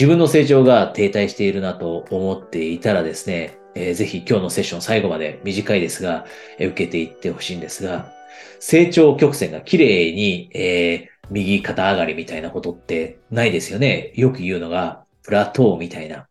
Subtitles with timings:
[0.00, 6.24] 自分の成長が停滞しているなと思っていたらですね、えー、ぜひ今日のセッション最後まで短いですが、
[6.58, 8.10] えー、受けていってほしいんですが、
[8.60, 14.14] 成長曲線が綺麗に、えー、右肩上がりみたいなことってないですよね。
[14.14, 16.28] よく言うのが、プラトーみたいな。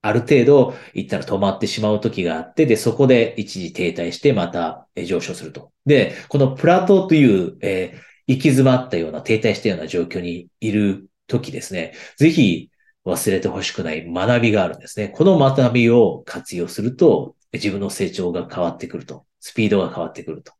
[0.00, 5.72] ある程度行ったら止まってしまう時があって、で、そこで一時停滞してまた上昇すると。
[5.84, 7.98] で、このプラトーという、えー、
[8.28, 12.69] 行き詰まったような、停滞したような状況にいる時ですね、ぜひ
[13.04, 15.08] 忘れてほしくない学びがあるんですね。
[15.08, 20.52] この学びを活用すると、自分の成長が変わってくると、スピードが変わってくると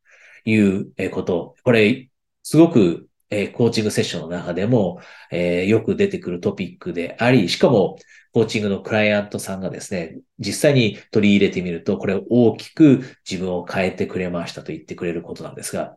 [0.44, 1.54] いうこと。
[1.62, 2.08] これ、
[2.42, 7.96] すごくえコーチングセッションの中でも、えよく出てくるトピックであり、しかも、
[8.32, 15.96] コーチングのクライアントさんがですね、実際に取り入れてみると、これ大きく自分を変えてくれましたと言ってくれることなんですが、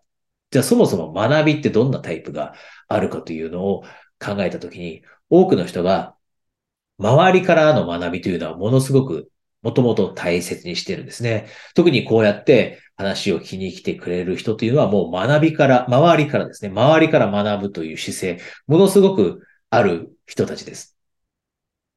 [0.52, 2.54] じゃあそもそも学びってどんなタイプが
[2.88, 3.84] あるかというのを
[4.20, 6.16] 考えたときに、多くの人が
[7.00, 9.30] 周りからの学びというのはものすごく
[9.62, 11.48] もともと大切にしてるんですね。
[11.74, 20.98] 特にこうやって話を聞きに来てくれる人というのはもう学びから、周りからですね、周りから学ぶという姿勢、ものすごくある人たちです。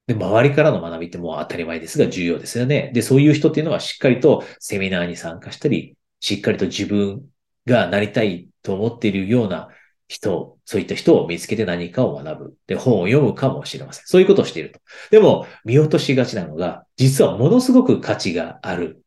[0.06, 2.92] で、周りからの学びってもう当たり前ですが重要ですよね。
[2.94, 7.26] で、そういう人っていうのはしっかりとセミナーに参加したり、しっかりと自分
[7.66, 9.68] がなりたいと思っているような
[10.08, 12.56] 人、そういった人を見つけて何かを学ぶ。
[12.66, 14.04] で、本を読むかもしれません。
[14.06, 14.80] そういうことをしていると。
[15.10, 19.02] でも、見落としがちなのが、実はものすごく価値がある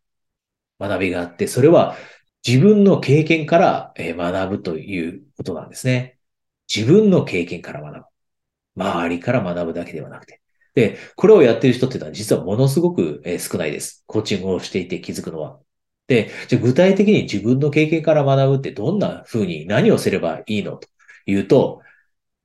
[0.79, 1.95] 学びがあって、それは
[2.45, 6.17] 自分の経験から学ぶということなんですね。
[6.73, 8.05] 自分の経験から学
[8.75, 8.83] ぶ。
[8.83, 10.41] 周りから学ぶだけではなくて。
[10.75, 14.03] で、これをやっている人っていうのは実はものすごく少ないです。
[14.05, 15.59] コーチングをしていて気づくのは。
[16.09, 20.75] で、じゃ具体的に自分の経験から学ぶってどんな風に何をすればいいの？
[20.77, 20.89] と
[21.27, 21.81] いうと、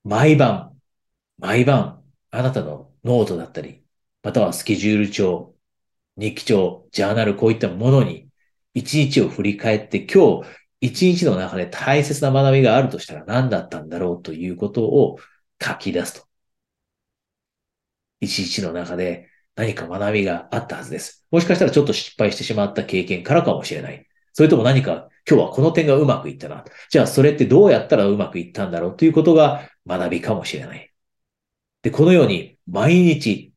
[0.04, 0.78] 毎晩、
[1.38, 3.82] 毎晩、あなたのノートだったり、
[4.22, 5.54] またはスケジュール帳、
[6.18, 8.28] 日記帳、ジャーナル、こういったものに、
[8.74, 10.48] 一日を振り返って、今日、
[10.82, 14.22] 一日の中で大切な学びがあるとしたら何だったんだろう？
[14.22, 15.18] ということを
[15.58, 16.26] 書き出すと。
[18.20, 21.24] 一日の中で何か学びがあったはずです。
[21.30, 24.06] もしかしたらちょっと失敗してしまった経験からかもしれない。
[24.32, 26.64] それとも何か今日はこの点がうまくいったな。
[26.90, 30.92] じゃあそれってどうやったらうまくいったんだろうということが学びかもしれない。
[31.82, 33.52] で、このように毎日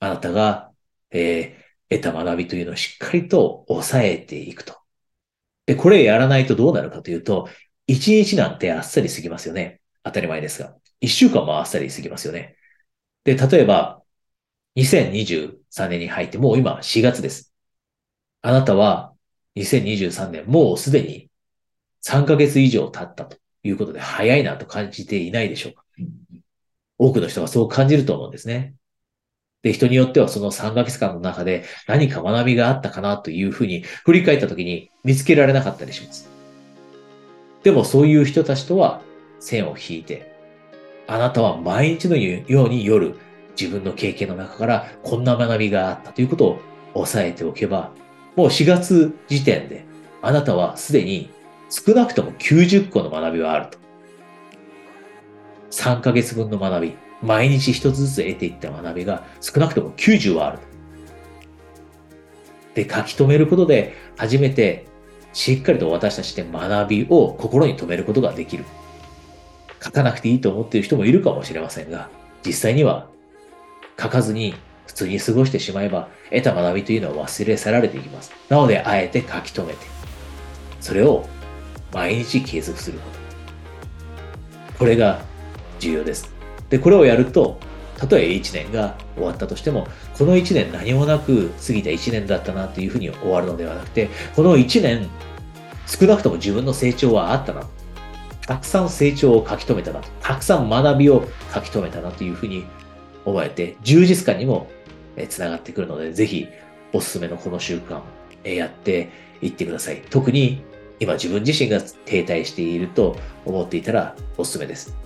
[0.00, 0.72] あなたが、
[1.10, 4.74] えー、得た学びというのをしっかりと抑えていくと。
[5.66, 7.48] で、これやらないとどうなるかというと、
[7.86, 9.80] 一日なんてあっさり過ぎますよね。
[10.02, 10.74] 当たり前ですが。
[11.00, 12.56] 一週間もあっさり過ぎますよね。
[13.24, 14.02] で、例えば、
[14.76, 17.52] 2023年に入ってもう今4月です。
[18.42, 19.12] あなたは
[19.56, 21.28] 2023年もうすでに
[22.04, 25.82] 3ヶ月以上経ったということで早いなと感じていないでしょうか？
[26.98, 28.74] 多くの人がそう感じると思うんですね。
[29.62, 36.28] で、人によってはその3ヶ月間の中で何か学びがあったかなというふうに振り返った時に見つけられなかったりします。
[37.64, 39.00] でもそういう人たちとは
[39.40, 40.32] 線を引いて、
[41.08, 43.16] あなたは毎日のように夜
[43.58, 46.60] 自分の経験の中からこんな学びがあったということを
[46.94, 47.92] 押さえておけば、
[48.36, 49.84] もう4月時点で
[50.22, 51.30] あなたはすでに
[51.70, 53.78] 少なくとも90個の学びはあると。
[55.70, 56.96] 3ヶ月分の学び。
[57.22, 60.58] 毎日一つずつ得ていった学びが少なくとも90はある。
[62.74, 64.86] で、書き留めることで初めて
[65.32, 68.64] しっかりと私たちで学びを心に留めることができる。
[69.82, 72.10] 書かなくていいと思っている人もいるかもしれませんが、
[72.44, 73.08] 実際には
[73.98, 74.54] 書かずに
[74.86, 78.32] 普通に過ごしてしまえば得た学びというのは忘れ去られていきます。
[78.48, 79.86] なので、あえて書き留めて、
[80.80, 81.26] それを
[81.92, 83.18] 毎日継続すること。
[84.78, 85.20] これが
[85.78, 86.34] 重要です。
[86.68, 87.58] で、これをやると、
[87.96, 95.08] たとえ1年が終わったとしても、この1年何もなく過ぎた1年だったなというふうに終わるのではなくて、この1年、
[95.86, 97.62] 少なくとも自分の成長はあったな。
[98.46, 100.00] たくさん成長を書き留めたな。
[100.20, 102.64] たくさん学びを書き留めたなというふうに
[103.26, 104.68] 思えて、充実感にも
[105.28, 106.48] つながってくるので、ぜひ
[106.94, 108.00] おすすめのこの習慣、
[108.44, 109.10] やって
[109.42, 110.02] いってください。
[110.08, 110.62] 特に
[111.00, 114.96] 今自分自身が停滞していると思っていたらおすすめです。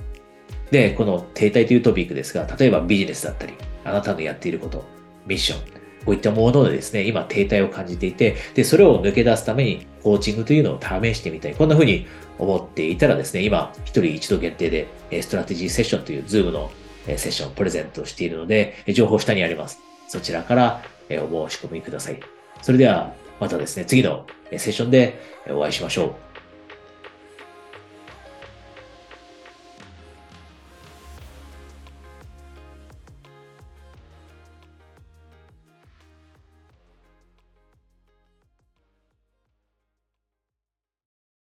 [0.71, 4.85] で、この停滞というトピックですが、例えばビジネスだったり、あなたのやっていること、
[5.27, 11.55] ミッション、こういったものでですね、今停滞を感じていて、で、それを抜け出すためにコーチングというのを試してみたい。
[11.55, 12.07] こんな風に
[12.39, 14.87] 思っていたらですね、今、一人一度限定で、
[15.23, 16.71] ストラテジーセッションという Zoom の
[17.07, 19.81] セッションをプレゼントしているので、情報下にあります。
[20.09, 20.83] そちらから
[21.31, 22.21] お申し込みください。
[22.63, 26.30] それでは、またですね、次のセッションでお会いしましょう。